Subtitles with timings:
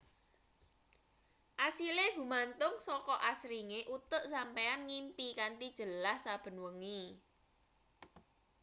[1.67, 7.01] asile gumantung saka asringe utek sampeyan ngimpi kanthi jelas saben wengi